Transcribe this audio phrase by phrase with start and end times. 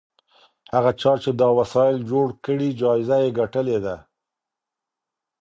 [0.73, 3.95] هغه چا چې دا وسایل جوړ کړي جایزه یې ګټلې ده.